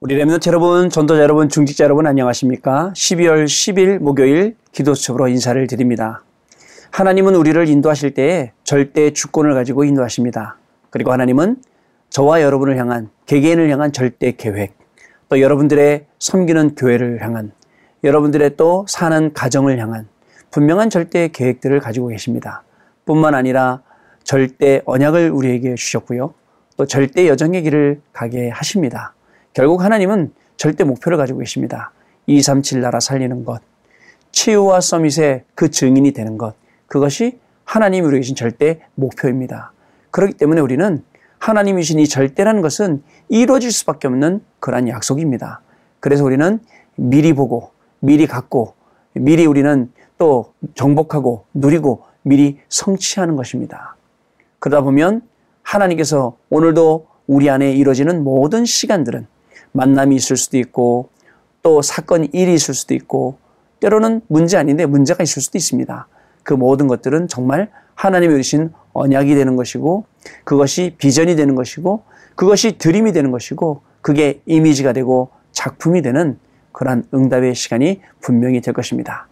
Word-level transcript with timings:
우리 0.00 0.16
랩런트 0.16 0.46
여러분, 0.46 0.90
전도자 0.90 1.20
여러분, 1.20 1.48
중직자 1.48 1.82
여러분 1.82 2.06
안녕하십니까? 2.06 2.92
12월 2.94 3.46
10일 3.46 3.98
목요일 3.98 4.54
기도 4.70 4.94
수첩으로 4.94 5.26
인사를 5.26 5.66
드립니다. 5.66 6.22
하나님은 6.92 7.34
우리를 7.34 7.68
인도하실 7.68 8.14
때에 8.14 8.52
절대 8.62 9.12
주권을 9.12 9.54
가지고 9.54 9.82
인도하십니다. 9.82 10.56
그리고 10.90 11.10
하나님은 11.10 11.56
저와 12.10 12.42
여러분을 12.42 12.76
향한 12.78 13.10
개개인을 13.26 13.68
향한 13.70 13.92
절대 13.92 14.30
계획, 14.30 14.78
또 15.28 15.40
여러분들의 15.40 16.06
섬기는 16.20 16.76
교회를 16.76 17.20
향한 17.20 17.50
여러분들의 18.04 18.56
또 18.56 18.86
사는 18.88 19.32
가정을 19.32 19.80
향한 19.80 20.06
분명한 20.52 20.90
절대 20.90 21.26
계획들을 21.26 21.80
가지고 21.80 22.06
계십니다. 22.06 22.62
뿐만 23.04 23.34
아니라 23.34 23.82
절대 24.22 24.80
언약을 24.84 25.32
우리에게 25.32 25.74
주셨고요. 25.74 26.34
또 26.76 26.86
절대 26.86 27.26
여정의 27.26 27.62
길을 27.62 28.00
가게 28.12 28.48
하십니다. 28.48 29.14
결국 29.52 29.82
하나님은 29.82 30.32
절대 30.56 30.84
목표를 30.84 31.18
가지고 31.18 31.40
계십니다. 31.40 31.92
237 32.26 32.80
나라 32.80 33.00
살리는 33.00 33.44
것, 33.44 33.62
치유와 34.32 34.80
서밋의 34.80 35.44
그 35.54 35.70
증인이 35.70 36.12
되는 36.12 36.38
것, 36.38 36.54
그것이 36.86 37.38
하나님이 37.64 38.06
우리에게 38.06 38.22
주신 38.22 38.36
절대 38.36 38.80
목표입니다. 38.94 39.72
그렇기 40.10 40.34
때문에 40.34 40.60
우리는 40.60 41.02
하나님이 41.38 41.82
주신 41.82 41.98
이 42.00 42.08
절대라는 42.08 42.62
것은 42.62 43.02
이루어질 43.28 43.70
수밖에 43.70 44.08
없는 44.08 44.42
그러한 44.60 44.88
약속입니다. 44.88 45.60
그래서 46.00 46.24
우리는 46.24 46.60
미리 46.96 47.32
보고, 47.32 47.70
미리 48.00 48.26
갖고, 48.26 48.74
미리 49.12 49.46
우리는 49.46 49.90
또 50.18 50.52
정복하고, 50.74 51.44
누리고, 51.54 52.04
미리 52.22 52.58
성취하는 52.68 53.36
것입니다. 53.36 53.96
그러다 54.58 54.82
보면 54.82 55.22
하나님께서 55.62 56.36
오늘도 56.50 57.06
우리 57.26 57.48
안에 57.50 57.72
이루어지는 57.72 58.24
모든 58.24 58.64
시간들은 58.64 59.26
만남이 59.78 60.16
있을 60.16 60.36
수도 60.36 60.58
있고 60.58 61.10
또 61.62 61.82
사건 61.82 62.24
일이 62.32 62.52
있을 62.52 62.74
수도 62.74 62.94
있고 62.94 63.38
때로는 63.78 64.22
문제 64.26 64.56
아닌데 64.56 64.86
문제가 64.86 65.22
있을 65.22 65.40
수도 65.40 65.56
있습니다. 65.56 66.08
그 66.42 66.52
모든 66.52 66.88
것들은 66.88 67.28
정말 67.28 67.70
하나님이 67.94 68.34
주신 68.42 68.72
언약이 68.92 69.36
되는 69.36 69.54
것이고 69.54 70.04
그것이 70.42 70.96
비전이 70.98 71.36
되는 71.36 71.54
것이고 71.54 72.02
그것이 72.34 72.78
드림이 72.78 73.12
되는 73.12 73.30
것이고 73.30 73.82
그게 74.00 74.40
이미지가 74.46 74.92
되고 74.92 75.30
작품이 75.52 76.02
되는 76.02 76.38
그러한 76.72 77.04
응답의 77.14 77.54
시간이 77.54 78.00
분명히 78.20 78.60
될 78.60 78.74
것입니다. 78.74 79.28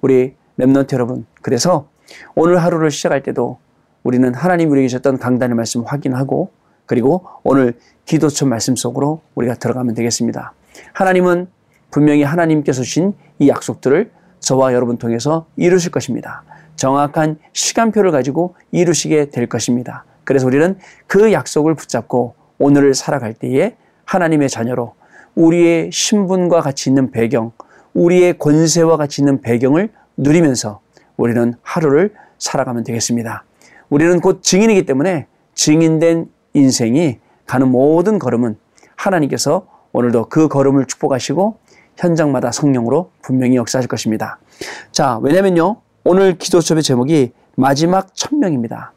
우리 0.00 0.34
Remnant 0.58 0.94
여러분 0.94 1.26
그래서 1.42 1.88
오늘 2.34 2.62
하루를 2.62 2.90
시작할 2.90 3.22
때도 3.22 3.58
우리는 4.04 4.32
하나님 4.34 4.70
우리에게 4.70 4.88
주셨던 4.88 5.18
강단의 5.18 5.54
말씀 5.54 5.82
확인하고 5.82 6.50
그리고 6.92 7.24
오늘 7.42 7.72
기도처 8.04 8.44
말씀 8.44 8.76
속으로 8.76 9.22
우리가 9.34 9.54
들어가면 9.54 9.94
되겠습니다. 9.94 10.52
하나님은 10.92 11.46
분명히 11.90 12.22
하나님께서 12.22 12.82
주신 12.82 13.14
이 13.38 13.48
약속들을 13.48 14.10
저와 14.40 14.74
여러분 14.74 14.98
통해서 14.98 15.46
이루실 15.56 15.90
것입니다. 15.90 16.42
정확한 16.76 17.38
시간표를 17.54 18.10
가지고 18.10 18.56
이루시게 18.72 19.30
될 19.30 19.46
것입니다. 19.46 20.04
그래서 20.24 20.46
우리는 20.46 20.76
그 21.06 21.32
약속을 21.32 21.76
붙잡고 21.76 22.34
오늘을 22.58 22.92
살아갈 22.92 23.32
때에 23.32 23.74
하나님의 24.04 24.50
자녀로 24.50 24.94
우리의 25.34 25.90
신분과 25.90 26.60
같이 26.60 26.90
있는 26.90 27.10
배경, 27.10 27.52
우리의 27.94 28.36
권세와 28.36 28.98
같이 28.98 29.22
있는 29.22 29.40
배경을 29.40 29.88
누리면서 30.18 30.80
우리는 31.16 31.54
하루를 31.62 32.12
살아가면 32.36 32.84
되겠습니다. 32.84 33.46
우리는 33.88 34.20
곧 34.20 34.42
증인이기 34.42 34.84
때문에 34.84 35.26
증인된 35.54 36.28
인생이 36.54 37.18
가는 37.46 37.68
모든 37.70 38.18
걸음은 38.18 38.56
하나님께서 38.96 39.66
오늘도 39.92 40.28
그 40.28 40.48
걸음을 40.48 40.86
축복하시고 40.86 41.58
현장마다 41.96 42.52
성령으로 42.52 43.10
분명히 43.22 43.56
역사하실 43.56 43.88
것입니다. 43.88 44.38
자, 44.90 45.18
왜냐면요. 45.22 45.76
오늘 46.04 46.36
기도 46.38 46.60
수업의 46.60 46.82
제목이 46.82 47.32
마지막 47.56 48.14
천명입니다. 48.14 48.92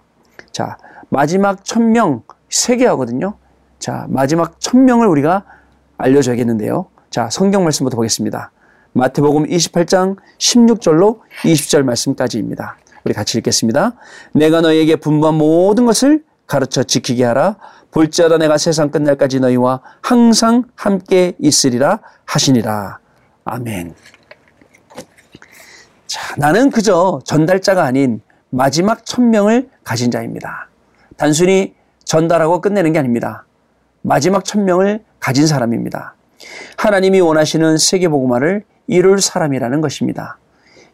자, 0.52 0.78
마지막 1.10 1.64
천명 1.66 2.24
세 2.50 2.78
개 2.78 2.86
하거든요. 2.88 3.36
자, 3.80 4.06
마지막 4.10 4.60
천명을 4.60 5.08
우리가 5.08 5.44
알려줘야겠는데요. 5.98 6.88
자, 7.10 7.30
성경 7.30 7.64
말씀부터 7.64 7.96
보겠습니다. 7.98 8.52
마태복음 8.94 9.46
28장 9.48 10.16
16절로 10.38 11.20
20절 11.44 11.84
말씀까지입니다. 11.84 12.78
우리 13.04 13.14
같이 13.14 13.38
읽겠습니다. 13.38 13.94
내가 14.34 14.62
너에게 14.62 14.96
분부한 14.96 15.36
모든 15.36 15.86
것을 15.86 16.24
가르쳐 16.48 16.84
지키게 16.84 17.24
하라. 17.26 17.58
볼지어다 17.92 18.38
내가 18.38 18.58
세상 18.58 18.90
끝날까지 18.92 19.40
너희와 19.40 19.82
항상 20.02 20.64
함께 20.76 21.34
있으리라 21.40 22.00
하시니라. 22.26 23.00
아멘. 23.46 23.96
자, 26.08 26.36
나는 26.38 26.70
그저 26.72 27.20
전달자가 27.24 27.84
아닌 27.84 28.22
마지막 28.50 29.06
천명을 29.06 29.70
가진 29.84 30.12
자입니다. 30.12 30.70
단순히 31.18 31.74
전달하고 32.04 32.62
끝내는 32.62 32.94
게 32.94 33.00
아닙니다. 33.00 33.46
마지막 34.02 34.46
천명을 34.46 35.04
가진 35.20 35.48
사람입니다. 35.48 36.16
하나님이 36.78 37.22
원하시는 37.22 37.78
세계복음화를 37.78 38.64
이룰 38.88 39.20
사람이라는 39.20 39.82
것입니다. 39.82 40.38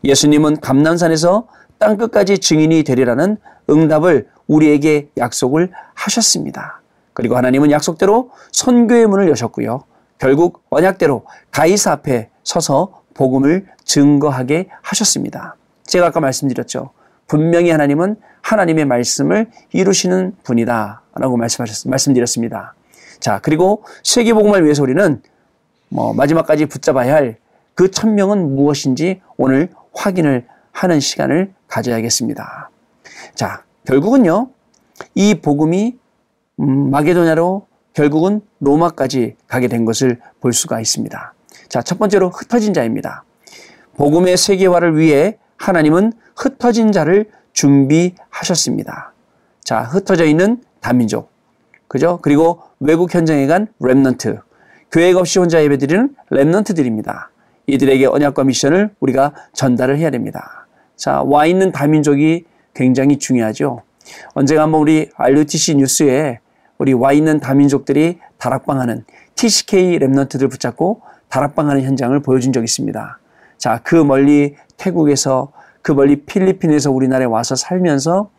예수님은 0.03 0.61
감남산에서 0.61 1.47
땅 1.81 1.97
끝까지 1.97 2.37
증인이 2.37 2.83
되리라는 2.83 3.37
응답을 3.67 4.27
우리에게 4.45 5.09
약속을 5.17 5.71
하셨습니다. 5.95 6.79
그리고 7.13 7.35
하나님은 7.35 7.71
약속대로 7.71 8.29
선교의 8.51 9.07
문을 9.07 9.27
여셨고요. 9.31 9.83
결국 10.19 10.63
언약대로 10.69 11.25
가이사 11.49 11.91
앞에 11.91 12.29
서서 12.43 13.01
복음을 13.15 13.65
증거하게 13.83 14.69
하셨습니다. 14.83 15.55
제가 15.83 16.07
아까 16.07 16.19
말씀드렸죠. 16.19 16.91
분명히 17.25 17.71
하나님은 17.71 18.17
하나님의 18.41 18.85
말씀을 18.85 19.49
이루시는 19.73 20.35
분이다. 20.43 21.01
라고 21.15 21.35
말씀하셨, 21.35 21.89
말씀드렸습니다. 21.89 22.75
자, 23.19 23.39
그리고 23.41 23.83
세계복음을 24.03 24.63
위해서 24.63 24.83
우리는 24.83 25.19
뭐 25.89 26.13
마지막까지 26.13 26.67
붙잡아야 26.67 27.13
할 27.13 27.41
그 27.73 27.89
천명은 27.89 28.55
무엇인지 28.55 29.21
오늘 29.37 29.69
확인을 29.93 30.45
하는 30.71 30.99
시간을 30.99 31.53
가져야겠습니다. 31.67 32.69
자, 33.35 33.63
결국은요, 33.85 34.49
이 35.15 35.35
복음이 35.35 35.97
음, 36.59 36.91
마게도냐로 36.91 37.67
결국은 37.93 38.41
로마까지 38.59 39.35
가게 39.47 39.67
된 39.67 39.85
것을 39.85 40.19
볼 40.39 40.53
수가 40.53 40.79
있습니다. 40.79 41.33
자, 41.69 41.81
첫 41.81 41.99
번째로 41.99 42.29
흩어진 42.29 42.73
자입니다. 42.73 43.23
복음의 43.95 44.37
세계화를 44.37 44.97
위해 44.97 45.37
하나님은 45.57 46.13
흩어진 46.35 46.91
자를 46.91 47.29
준비하셨습니다. 47.53 49.13
자, 49.63 49.81
흩어져 49.81 50.25
있는 50.25 50.63
다민족. 50.79 51.31
그죠? 51.87 52.19
그리고 52.21 52.61
외국 52.79 53.13
현장에 53.13 53.45
간 53.47 53.67
Remnant. 53.81 54.41
교회가 54.91 55.19
없이 55.19 55.39
혼자 55.39 55.63
예배드리는 55.63 56.15
Remnant들입니다. 56.31 57.27
이들에게 57.67 58.05
언약과 58.07 58.43
미션을 58.43 58.95
우리가 58.99 59.33
전달을 59.53 59.97
해야 59.97 60.09
됩니다. 60.09 60.60
자, 61.01 61.23
와 61.25 61.47
있는 61.47 61.71
다민족이 61.71 62.45
굉장히 62.75 63.17
중요하죠. 63.17 63.81
언젠가 64.35 64.61
한번 64.61 64.81
우리 64.81 65.09
RUTC 65.15 65.77
뉴스에 65.77 66.37
우리 66.77 66.93
와 66.93 67.11
있는 67.11 67.39
다민족들이 67.39 68.19
다락방하는 68.37 69.05
TCK 69.33 69.97
랩런트들 69.97 70.51
붙잡고 70.51 71.01
다락방하는 71.29 71.81
현장을 71.81 72.19
보여준 72.19 72.53
적이 72.53 72.65
있습니다. 72.65 73.19
자, 73.57 73.79
그 73.83 73.95
멀리 73.95 74.55
태국에서 74.77 75.51
그 75.81 75.91
멀리 75.91 76.17
필리핀에서 76.17 76.91
우리나라에 76.91 77.25
와서 77.25 77.55
살면서 77.55 78.29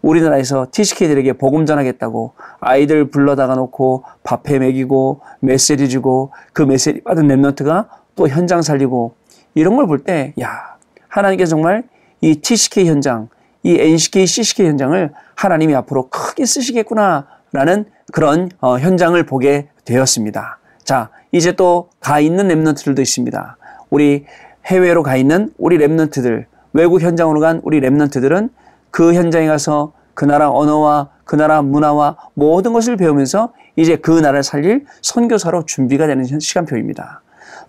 우리나라에서 0.00 0.68
TCK들에게 0.70 1.32
복음 1.32 1.66
전하겠다고 1.66 2.34
아이들 2.60 3.10
불러다가 3.10 3.56
놓고 3.56 4.04
밥해 4.22 4.60
먹이고 4.60 5.22
메시지 5.40 5.88
주고 5.88 6.30
그 6.52 6.62
메시지 6.62 7.00
받은 7.00 7.26
랩런트가 7.26 7.88
또 8.14 8.28
현장 8.28 8.62
살리고 8.62 9.16
이런 9.56 9.74
걸 9.74 9.86
볼 9.86 10.04
때, 10.04 10.34
야, 10.40 10.76
하나님께서 11.08 11.50
정말 11.50 11.82
이 12.22 12.36
TCK 12.36 12.86
현장, 12.86 13.28
이 13.62 13.76
NCK, 13.78 14.26
CCK 14.26 14.66
현장을 14.66 15.12
하나님이 15.34 15.74
앞으로 15.74 16.08
크게 16.08 16.46
쓰시겠구나라는 16.46 17.84
그런 18.12 18.50
어, 18.60 18.78
현장을 18.78 19.22
보게 19.26 19.68
되었습니다. 19.84 20.58
자, 20.84 21.10
이제 21.32 21.52
또 21.52 21.88
가 22.00 22.20
있는 22.20 22.48
랩런트들도 22.48 23.00
있습니다. 23.00 23.56
우리 23.90 24.26
해외로 24.66 25.02
가 25.02 25.16
있는 25.16 25.52
우리 25.56 25.78
랩런트들, 25.78 26.44
외국 26.72 27.00
현장으로 27.00 27.40
간 27.40 27.60
우리 27.64 27.80
랩런트들은 27.80 28.50
그 28.90 29.14
현장에 29.14 29.46
가서 29.46 29.92
그 30.14 30.24
나라 30.24 30.50
언어와 30.50 31.10
그 31.24 31.36
나라 31.36 31.62
문화와 31.62 32.16
모든 32.34 32.72
것을 32.72 32.96
배우면서 32.96 33.52
이제 33.76 33.96
그 33.96 34.10
나라를 34.10 34.42
살릴 34.42 34.84
선교사로 35.00 35.64
준비가 35.64 36.06
되는 36.06 36.24
시간표입니다. 36.24 37.22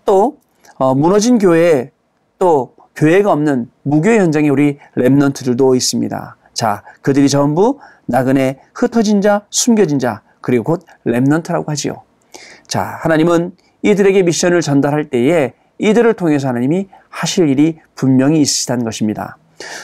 또 0.05 0.37
어, 0.75 0.93
무너진 0.95 1.37
교회에 1.37 1.91
또 2.39 2.75
교회가 2.95 3.31
없는 3.31 3.69
무교회 3.83 4.19
현장에 4.19 4.49
우리 4.49 4.77
랩런트들도 4.95 5.75
있습니다. 5.75 6.37
자, 6.53 6.83
그들이 7.01 7.29
전부 7.29 7.79
나그네 8.05 8.59
흩어진 8.73 9.21
자, 9.21 9.45
숨겨진 9.49 9.99
자, 9.99 10.21
그리고 10.41 10.63
곧 10.63 10.85
랩런트라고 11.05 11.67
하지요. 11.67 12.03
자, 12.67 12.81
하나님은 13.01 13.53
이들에게 13.81 14.23
미션을 14.23 14.61
전달할 14.61 15.09
때에 15.09 15.53
이들을 15.79 16.13
통해서 16.13 16.47
하나님이 16.47 16.87
하실 17.09 17.49
일이 17.49 17.79
분명히 17.95 18.41
있으시다는 18.41 18.83
것입니다. 18.85 19.37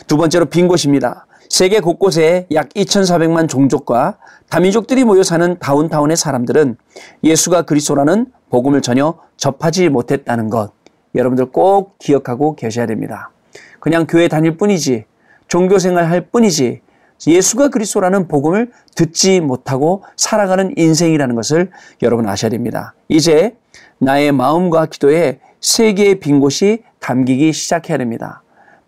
두 0.07 0.17
번째로 0.17 0.45
빈 0.45 0.67
곳입니다. 0.67 1.25
세계 1.49 1.79
곳곳에 1.79 2.47
약 2.53 2.69
2,400만 2.69 3.49
종족과 3.49 4.17
다민족들이 4.49 5.03
모여 5.03 5.23
사는 5.23 5.57
다운타운의 5.59 6.15
사람들은 6.15 6.77
예수가 7.23 7.63
그리스도라는 7.63 8.27
복음을 8.49 8.81
전혀 8.81 9.15
접하지 9.37 9.89
못했다는 9.89 10.49
것 10.49 10.71
여러분들 11.15 11.51
꼭 11.51 11.97
기억하고 11.99 12.55
계셔야 12.55 12.85
됩니다. 12.85 13.31
그냥 13.79 14.05
교회 14.07 14.27
다닐 14.27 14.57
뿐이지 14.57 15.05
종교 15.47 15.79
생활 15.79 16.05
할 16.05 16.21
뿐이지 16.21 16.81
예수가 17.27 17.69
그리스도라는 17.69 18.27
복음을 18.27 18.71
듣지 18.95 19.41
못하고 19.41 20.03
살아가는 20.15 20.73
인생이라는 20.77 21.35
것을 21.35 21.69
여러분 22.01 22.27
아셔야 22.27 22.49
됩니다. 22.49 22.93
이제 23.07 23.55
나의 23.97 24.31
마음과 24.31 24.85
기도에 24.85 25.39
세계의 25.59 26.19
빈 26.19 26.39
곳이 26.39 26.83
담기기 26.99 27.51
시작해야 27.51 27.97
됩니다. 27.97 28.41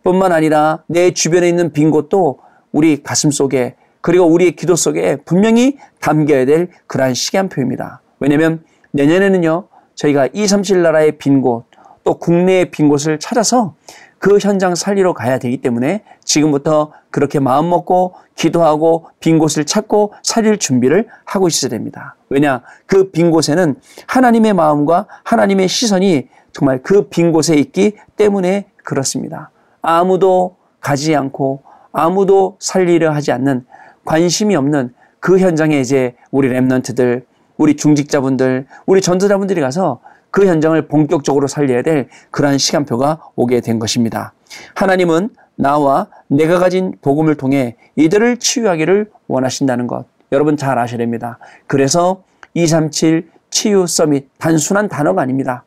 뿐만 0.03 0.31
아니라 0.31 0.83
내 0.87 1.11
주변에 1.11 1.47
있는 1.49 1.73
빈 1.73 1.91
곳도 1.91 2.39
우리 2.71 3.03
가슴 3.03 3.31
속에 3.31 3.75
그리고 3.99 4.25
우리의 4.25 4.55
기도 4.55 4.75
속에 4.75 5.17
분명히 5.25 5.77
담겨야 5.99 6.45
될 6.45 6.69
그러한 6.87 7.13
시간표입니다. 7.13 8.01
왜냐하면 8.19 8.63
내년에는요 8.91 9.67
저희가 9.95 10.29
237 10.33 10.81
나라의 10.81 11.17
빈 11.17 11.41
곳, 11.41 11.65
또 12.03 12.15
국내의 12.15 12.71
빈 12.71 12.89
곳을 12.89 13.19
찾아서 13.19 13.75
그 14.19 14.37
현장 14.39 14.75
살리러 14.75 15.13
가야 15.13 15.39
되기 15.39 15.57
때문에 15.61 16.03
지금부터 16.23 16.91
그렇게 17.09 17.39
마음 17.39 17.69
먹고 17.69 18.13
기도하고 18.35 19.07
빈 19.19 19.39
곳을 19.39 19.65
찾고 19.65 20.13
살릴 20.23 20.57
준비를 20.59 21.07
하고 21.25 21.47
있어야 21.47 21.69
됩니다. 21.69 22.15
왜냐? 22.29 22.61
그 22.85 23.11
빈 23.11 23.31
곳에는 23.31 23.75
하나님의 24.07 24.53
마음과 24.53 25.07
하나님의 25.23 25.67
시선이 25.67 26.27
정말 26.53 26.81
그 26.83 27.09
빈 27.09 27.31
곳에 27.31 27.55
있기 27.55 27.97
때문에 28.15 28.67
그렇습니다. 28.83 29.49
아무도 29.81 30.55
가지 30.79 31.15
않고 31.15 31.63
아무도 31.91 32.57
살리려 32.59 33.11
하지 33.11 33.31
않는 33.31 33.65
관심이 34.05 34.55
없는 34.55 34.93
그 35.19 35.39
현장에 35.39 35.79
이제 35.79 36.15
우리 36.31 36.49
랩런트들, 36.49 37.23
우리 37.57 37.75
중직자분들, 37.75 38.65
우리 38.85 39.01
전도자분들이 39.01 39.61
가서 39.61 39.99
그 40.31 40.47
현장을 40.47 40.81
본격적으로 40.87 41.47
살려야 41.47 41.83
될 41.83 42.07
그러한 42.31 42.57
시간표가 42.57 43.21
오게 43.35 43.59
된 43.61 43.79
것입니다. 43.79 44.33
하나님은 44.75 45.29
나와 45.55 46.07
내가 46.27 46.57
가진 46.57 46.93
복음을 47.01 47.35
통해 47.35 47.75
이들을 47.95 48.37
치유하기를 48.37 49.11
원하신다는 49.27 49.87
것. 49.87 50.05
여러분 50.31 50.57
잘 50.57 50.79
아셔야 50.79 50.97
됩니다. 50.97 51.37
그래서 51.67 52.23
237 52.53 53.29
치유 53.49 53.85
서밋 53.85 54.29
단순한 54.39 54.87
단어가 54.87 55.21
아닙니다. 55.21 55.65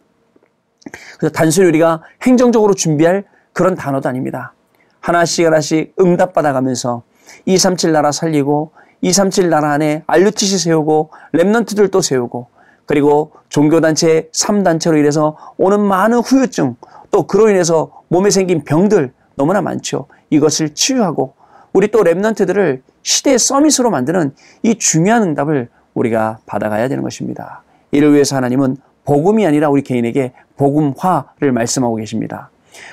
그래서 1.19 1.33
단순히 1.33 1.69
우리가 1.69 2.03
행정적으로 2.23 2.75
준비할 2.75 3.25
그런 3.53 3.75
단어도 3.75 4.09
아닙니다. 4.09 4.55
하나씩 5.01 5.47
하나씩 5.47 5.95
응답받아가면서 6.01 7.03
237 7.45 7.93
나라 7.93 8.11
살리고 8.11 8.73
237 9.03 9.51
나라 9.51 9.73
안에 9.73 10.03
알루티시 10.07 10.59
세우고 10.59 11.11
랩넌트들도 11.35 12.03
세우고 12.03 12.49
그리고 12.87 13.33
종교단체 13.49 14.31
3단체로 14.33 14.99
인해서 14.99 15.37
오는 15.57 15.81
많은 15.81 16.19
후유증 16.19 16.77
또 17.11 17.27
그로 17.27 17.49
인해서 17.49 18.03
몸에 18.09 18.31
생긴 18.31 18.65
병들 18.65 19.13
너무나 19.37 19.61
많죠. 19.63 20.07
이것을 20.31 20.75
치유하고 20.75 21.35
우리 21.73 21.89
또 21.89 22.01
랩런트들을 22.01 22.83
시대의 23.03 23.39
서밋으로 23.39 23.91
만드는 23.91 24.35
이 24.63 24.77
중요한 24.77 25.23
응답을 25.23 25.69
우리가 25.95 26.39
받아가야 26.47 26.89
되는 26.89 27.03
것입니다. 27.03 27.63
이를 27.91 28.13
위해서 28.13 28.37
하나님은 28.37 28.77
복음이 29.05 29.47
아니라 29.47 29.69
우리 29.69 29.83
개인에게 29.83 30.33
복음화를 30.57 31.53
말씀하고 31.53 31.97
계십니다. 31.97 32.51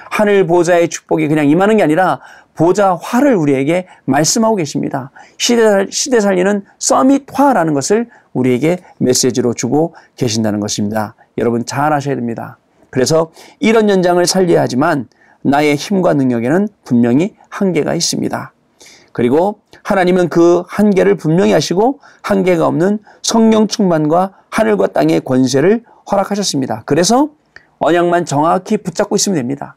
하늘 0.09 0.45
보좌의 0.45 0.89
축복이 0.89 1.27
그냥 1.27 1.47
임하는 1.47 1.77
게 1.77 1.83
아니라 1.83 2.19
보좌 2.61 2.93
화를 2.93 3.33
우리에게 3.33 3.87
말씀하고 4.05 4.55
계십니다. 4.55 5.09
시대, 5.39 5.87
시대 5.89 6.19
살리는 6.19 6.63
서밋화라는 6.77 7.73
것을 7.73 8.07
우리에게 8.33 8.77
메시지로 8.99 9.55
주고 9.55 9.95
계신다는 10.15 10.59
것입니다. 10.59 11.15
여러분 11.39 11.65
잘 11.65 11.91
아셔야 11.91 12.13
됩니다. 12.13 12.59
그래서 12.91 13.31
이런 13.59 13.89
연장을 13.89 14.23
살려야 14.27 14.61
하지만 14.61 15.07
나의 15.41 15.75
힘과 15.75 16.13
능력에는 16.13 16.67
분명히 16.83 17.33
한계가 17.49 17.95
있습니다. 17.95 18.53
그리고 19.11 19.61
하나님은 19.81 20.29
그 20.29 20.61
한계를 20.67 21.15
분명히 21.15 21.53
하시고 21.53 21.99
한계가 22.21 22.67
없는 22.67 22.99
성령 23.23 23.67
충만과 23.67 24.33
하늘과 24.51 24.85
땅의 24.87 25.21
권세를 25.21 25.83
허락하셨습니다. 26.11 26.83
그래서 26.85 27.29
언약만 27.79 28.25
정확히 28.25 28.77
붙잡고 28.77 29.15
있으면 29.15 29.37
됩니다. 29.37 29.75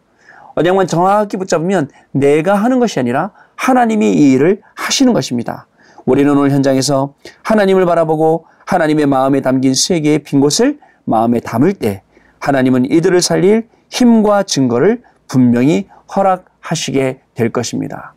언약만 0.55 0.87
정확히 0.87 1.37
붙잡으면 1.37 1.91
내가 2.13 2.55
하는 2.55 2.79
것이 2.79 3.01
아니라 3.01 3.33
하나님이 3.57 4.13
이 4.13 4.33
일을 4.33 4.63
하시는 4.75 5.13
것입니다. 5.13 5.67
우리는 6.05 6.31
오늘 6.37 6.51
현장에서 6.51 7.15
하나님을 7.43 7.87
바라보고 7.87 8.47
하나님의 8.67 9.07
마음에 9.07 9.41
담긴 9.41 9.75
세계의 9.75 10.21
빈 10.21 10.41
곳을 10.41 10.79
마음에 11.05 11.41
담을 11.41 11.75
때 11.75 12.03
하나님은 12.41 12.91
이들을 12.91 13.21
살릴 13.21 13.69
힘과 13.91 14.43
증거를 14.43 15.03
분명히 15.29 15.89
허락하시게 16.15 17.21
될 17.35 17.51
것입니다. 17.51 18.15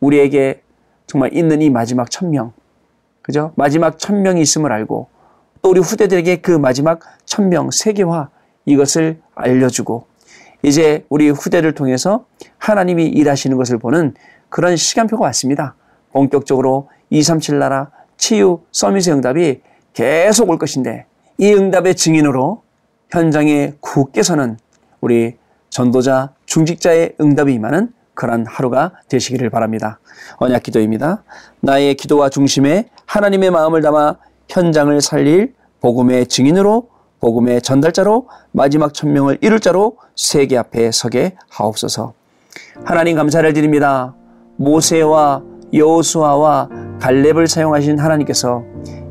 우리에게 0.00 0.62
정말 1.06 1.34
있는 1.34 1.62
이 1.62 1.70
마지막 1.70 2.10
천명, 2.10 2.52
그죠? 3.22 3.52
마지막 3.56 3.98
천명이 3.98 4.40
있음을 4.40 4.72
알고 4.72 5.08
또 5.62 5.70
우리 5.70 5.80
후대들에게 5.80 6.36
그 6.36 6.50
마지막 6.52 7.00
천명 7.24 7.70
세계화 7.70 8.28
이것을 8.66 9.20
알려주고 9.34 10.06
이제 10.66 11.06
우리 11.08 11.30
후대를 11.30 11.74
통해서 11.74 12.26
하나님이 12.58 13.06
일하시는 13.06 13.56
것을 13.56 13.78
보는 13.78 14.14
그런 14.48 14.74
시간표가 14.74 15.22
왔습니다. 15.26 15.76
본격적으로 16.10 16.88
237 17.10 17.60
나라 17.60 17.92
치유 18.16 18.62
서밋의 18.72 19.14
응답이 19.14 19.60
계속 19.92 20.50
올 20.50 20.58
것인데 20.58 21.06
이 21.38 21.54
응답의 21.54 21.94
증인으로 21.94 22.62
현장에 23.10 23.74
굳게 23.78 24.24
서는 24.24 24.58
우리 25.00 25.36
전도자, 25.70 26.32
중직자의 26.46 27.14
응답이 27.20 27.54
임하는 27.54 27.92
그러한 28.14 28.44
하루가 28.48 28.92
되시기를 29.08 29.50
바랍니다. 29.50 30.00
언약 30.38 30.64
기도입니다. 30.64 31.22
나의 31.60 31.94
기도와 31.94 32.28
중심에 32.28 32.88
하나님의 33.04 33.52
마음을 33.52 33.82
담아 33.82 34.16
현장을 34.48 35.00
살릴 35.00 35.54
복음의 35.80 36.26
증인으로 36.26 36.88
복음의 37.26 37.60
전달자로 37.60 38.28
마지막 38.52 38.94
천명을 38.94 39.38
이룰 39.40 39.58
자로 39.58 39.96
세계 40.14 40.56
앞에 40.56 40.92
서게 40.92 41.34
하옵소서. 41.48 42.12
하나님 42.84 43.16
감사를 43.16 43.52
드립니다. 43.52 44.14
모세와 44.54 45.42
여호수아와 45.74 46.68
갈렙을 47.00 47.48
사용하신 47.48 47.98
하나님께서 47.98 48.62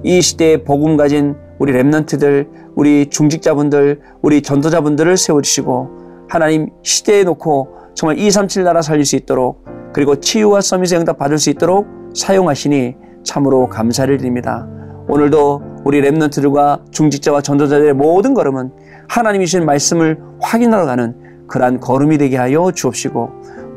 이 0.05 0.21
시대에 0.21 0.63
복음 0.63 0.95
가진 0.95 1.35
우리 1.59 1.73
랩런트들, 1.73 2.47
우리 2.75 3.09
중직자분들, 3.09 3.99
우리 4.21 4.41
전도자분들을 4.41 5.17
세워주시고 5.17 5.89
하나님 6.29 6.69
시대에 6.83 7.25
놓고 7.25 7.67
정말 7.95 8.17
237 8.17 8.63
나라 8.63 8.81
살릴 8.81 9.03
수 9.03 9.17
있도록 9.17 9.65
그리고 9.91 10.21
치유와 10.21 10.61
서밋의 10.61 10.99
응답 10.99 11.17
받을 11.17 11.37
수 11.37 11.49
있도록 11.49 11.85
사용하시니 12.15 12.95
참으로 13.25 13.67
감사를 13.67 14.15
드립니다. 14.17 14.65
오늘도 15.07 15.81
우리 15.83 16.01
랩런트들과 16.01 16.91
중직자와 16.91 17.41
전도자들의 17.41 17.93
모든 17.93 18.33
걸음은 18.33 18.71
하나님이 19.07 19.45
주신 19.45 19.65
말씀을 19.65 20.19
확인하러 20.41 20.85
가는 20.85 21.47
그러한 21.47 21.79
걸음이 21.79 22.17
되게 22.17 22.37
하여 22.37 22.71
주옵시고 22.71 23.29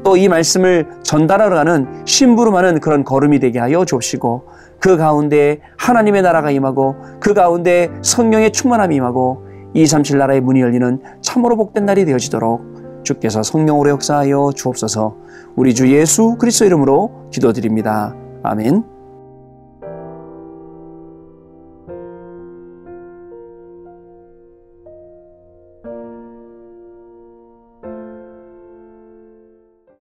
또 0.04 0.16
이 0.16 0.28
말씀을 0.28 0.86
전달하러 1.02 1.54
가는 1.54 1.86
심부름하는 2.06 2.80
그런 2.80 3.04
걸음이 3.04 3.40
되게 3.40 3.58
하여 3.58 3.84
주옵시고 3.84 4.44
그 4.80 4.96
가운데 4.96 5.60
하나님의 5.76 6.22
나라가 6.22 6.50
임하고 6.50 6.96
그 7.20 7.34
가운데 7.34 7.90
성령의 8.02 8.52
충만함이 8.52 8.96
임하고 8.96 9.42
237 9.74 10.18
나라의 10.18 10.40
문이 10.40 10.60
열리는 10.60 11.00
참으로 11.20 11.56
복된 11.56 11.84
날이 11.84 12.04
되어지도록 12.04 13.02
주께서 13.04 13.42
성령으로 13.42 13.90
역사하여 13.90 14.52
주옵소서 14.54 15.16
우리 15.56 15.74
주 15.74 15.92
예수 15.92 16.36
그리스도 16.38 16.64
이름으로 16.64 17.28
기도드립니다. 17.30 18.14
아멘. 18.42 18.97